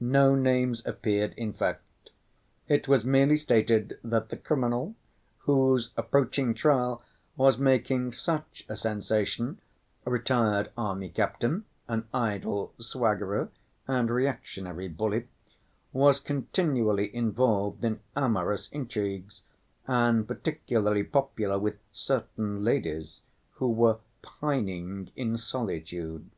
[0.00, 2.10] No names appeared, in fact.
[2.68, 4.96] It was merely stated that the criminal,
[5.38, 7.02] whose approaching trial
[7.38, 13.48] was making such a sensation—retired army captain, an idle swaggerer,
[13.88, 19.40] and reactionary bully—was continually involved in amorous intrigues,
[19.86, 26.28] and particularly popular with certain ladies "who were pining in solitude."